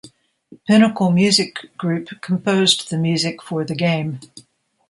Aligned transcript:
Pinnacle 0.65 1.11
Music 1.11 1.77
Group 1.77 2.09
composed 2.21 2.89
the 2.89 2.97
music 2.97 3.39
for 3.39 3.63
the 3.63 3.75
game. 3.75 4.19